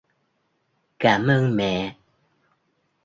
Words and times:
Cảm 0.99 1.27
ơn 1.27 1.55
mẹ 1.55 1.95